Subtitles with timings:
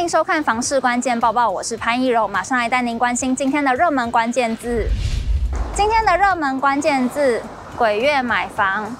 [0.00, 4.88] 欢迎收看《房市关键报报》，我是潘一柔，马上来带您关心今天的热门关键字。
[5.74, 7.42] 今天的热门关键字：
[7.76, 8.96] 鬼月买房。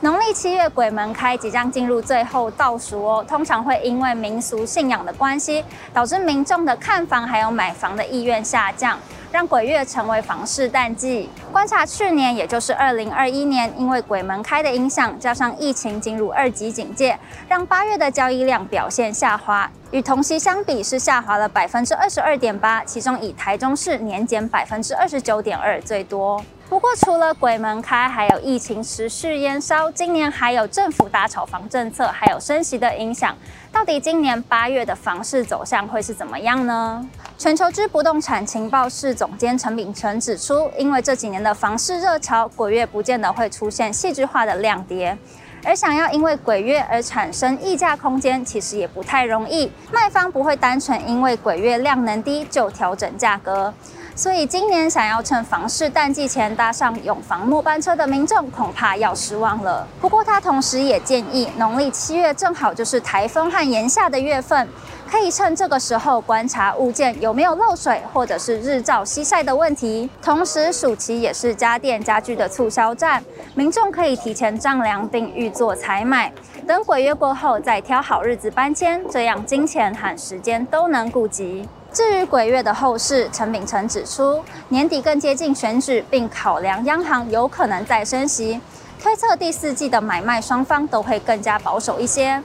[0.00, 5.64] 农历七月鬼门开即将进入最后倒数哦，通常会因为民俗信仰的关系，
[5.94, 8.98] 导致民众的看房还有买房的意愿下降，
[9.30, 11.28] 让鬼月成为房市淡季。
[11.52, 17.18] 观察去年，也就是二零二一年，因为鬼门开的影响，加上疫情进入二级警戒，
[17.48, 26.42] 让八月的交易量表现下滑，与同期相比是下滑了百分之二十二点八，其中以台中市年减百分之二十九点二最多。
[26.68, 33.34] 不过，除了鬼门开，还有疫情持续延烧，今年还有政府打炒房政策，还有升息的影响。
[33.72, 37.08] 到底今年八月的房市走向会是怎么样呢？
[37.38, 45.16] 全球之不动产情报室总监陈秉承指出，因为这几年的房市热潮，鬼月不见得会出现戏剧化的量跌，
[45.64, 49.72] 而想要因为鬼月而产生溢价空间，其实也不太容易。
[49.90, 53.72] 卖方不会单纯因为鬼月量能低就调整价格。
[54.18, 59.86] 所以今年想要趁房市淡季前搭上永房末班车的民众，恐怕要失望了。
[60.00, 64.68] 不过他同时也建议，农历七月正好就是台风和炎夏的月份，
[65.08, 70.10] 可以趁这个时候观察物件有没有漏水或者是日照西晒的问题。
[70.20, 73.22] 同时，暑期也是家电家具的促销战，
[73.54, 76.32] 民众可以提前丈量并预做采买，
[76.66, 81.68] 等鬼月过后再挑好日子搬迁，这样金钱和时间都能顾及。
[81.92, 88.60] 至于鬼月的后市，陈秉承指出，年底更接近选举，并考量央行有可能再升息，
[89.02, 92.42] 推测第四季的买卖双方都会更加保守一些。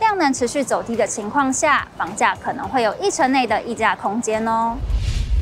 [0.00, 4.76] 量能持续走低的情况下，房价可能会有一成内的溢价空间哦。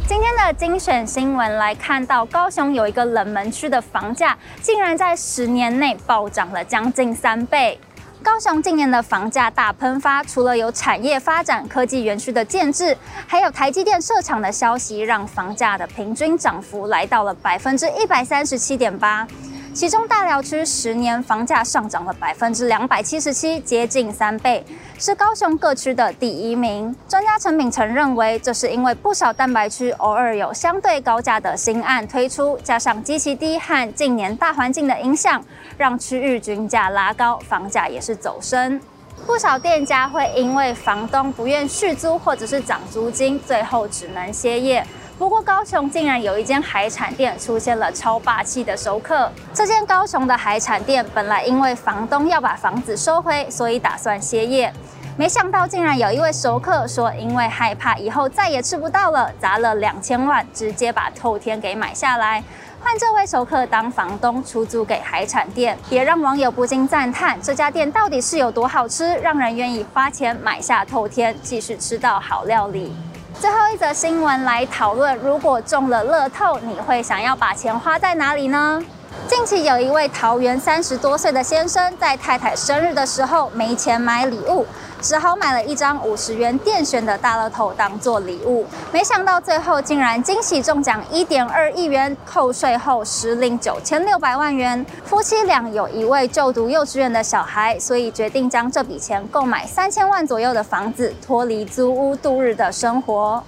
[0.06, 7.78] 今天的精选新闻来看到，高雄有一个冷门区的房价，竟然在十年内暴涨了将近三倍。
[8.24, 19.28] 高雄近年的房价大喷发，除了有产业发展、科技园区的建制，还有台积电设厂的消息，让房价的平均涨幅来到了百分之一百三十七点八。
[19.74, 24.64] 其中大寮区十年房价上涨了百分之两百七十七，接近三倍，
[25.00, 26.94] 是高雄各区的第一名。
[27.08, 35.44] 专家陈秉承认为，这是因为不少蛋白区偶尔有相对高价的新案推出，加上基期低和近年大环境的影响，
[35.76, 38.80] 让区域均价拉高，房价也是走升。
[39.26, 44.86] 不少店家会因为房东不愿续租或者是涨租金，最后只能歇业。
[45.16, 49.30] 不过，高雄竟然有一间海产店出现了超霸气的熟客。
[49.52, 54.72] 这间高雄的海产店本来因为房东要把房子收回，所以打算歇业。
[55.16, 62.42] 没想到，竟然有一位熟客说，因为害怕以后再也吃不到了，砸了两千万，直接把透天给买下来，
[62.82, 72.92] 换这位熟客当房东出租给海产店，也让网友不禁赞叹：这家店到底是有多好吃，让人愿意花钱买下透天，继续吃到好料理。
[73.40, 78.82] 最后一则新闻来讨论：如果中了乐透，你会想要把钱花在哪里呢？
[79.26, 84.66] 近期有一位桃园三十多岁的先生，在太太生日的时候没钱买礼物。
[85.04, 94.84] 只好买了一张五十元电选的大乐透当做礼物，没想到最后竟然惊喜中奖一点二亿元，扣税后实领九千六百万元。
[95.04, 103.44] 夫妻俩有一位就读幼稚园的小孩，所以决定将这笔钱购买三千万左右的房子，脱离租屋度日的生活。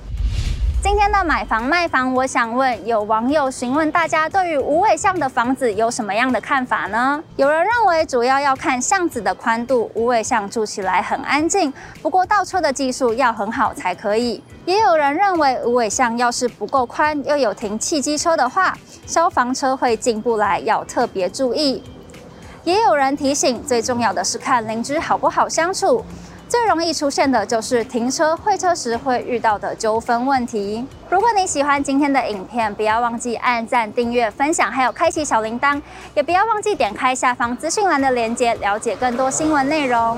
[0.83, 7.23] 今天的买房卖房，我想问有网友询问大家对于无尾巷的房子有什么样的看法呢？
[7.37, 14.43] 有人认为主要要看巷子的宽度，无尾巷住起来很安静，不过倒车的技术要很好才可以。
[14.65, 18.77] 也有人认为无尾巷要是不够宽，又有停汽机车的话，
[19.07, 21.83] 消防车会进不来，要特别注意。
[22.65, 26.05] 也有人提醒，最重要的是看邻居好不好相处。
[26.49, 30.87] 最容易出现的就是停车会车时会遇到的纠纷问题。
[31.11, 35.81] 如果你喜欢今天的影片，不要忘记按赞、订阅、分享，还有开启小铃铛，
[36.15, 40.17] 也不要忘记点开下方资讯栏的链接，了解更多新闻内容。